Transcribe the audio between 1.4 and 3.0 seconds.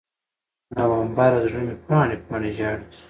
زړه مې پاڼې، پاڼې ژاړي